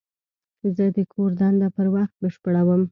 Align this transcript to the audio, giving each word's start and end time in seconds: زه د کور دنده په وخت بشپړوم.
زه 0.75 0.85
د 0.95 0.97
کور 1.11 1.29
دنده 1.39 1.67
په 1.75 1.81
وخت 1.95 2.15
بشپړوم. 2.21 2.79